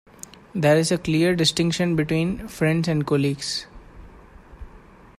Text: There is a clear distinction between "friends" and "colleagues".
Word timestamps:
There 0.55 0.77
is 0.77 0.91
a 0.91 0.97
clear 0.97 1.35
distinction 1.35 1.95
between 1.95 2.47
"friends" 2.47 2.87
and 2.87 3.05
"colleagues". 3.05 3.67